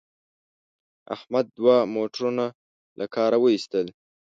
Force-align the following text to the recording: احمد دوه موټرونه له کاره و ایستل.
احمد 1.15 1.45
دوه 1.57 1.75
موټرونه 1.95 2.45
له 2.99 3.05
کاره 3.15 3.37
و 3.41 3.45
ایستل. 3.53 3.87